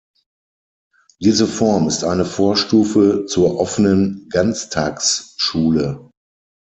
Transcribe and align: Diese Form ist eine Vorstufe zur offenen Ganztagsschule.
Diese 1.21 1.45
Form 1.45 1.87
ist 1.87 2.03
eine 2.03 2.25
Vorstufe 2.25 3.27
zur 3.27 3.59
offenen 3.59 4.27
Ganztagsschule. 4.31 6.09